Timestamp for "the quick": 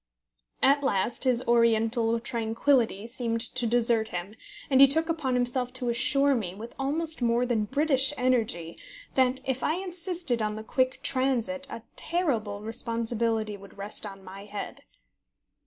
10.55-11.03